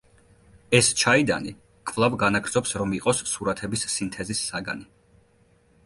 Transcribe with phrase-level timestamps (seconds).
[0.77, 1.53] ეს ჩაიდანი
[1.91, 4.93] კვლავ განაგრძობს რომ იყოს სურათების სინთეზის საგანი.